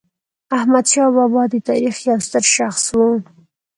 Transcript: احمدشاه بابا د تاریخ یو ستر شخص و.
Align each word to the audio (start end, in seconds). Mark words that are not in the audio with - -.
احمدشاه 0.57 1.09
بابا 1.15 1.43
د 1.51 1.55
تاریخ 1.69 1.95
یو 2.09 2.19
ستر 2.27 2.43
شخص 2.55 2.83
و. 2.97 2.99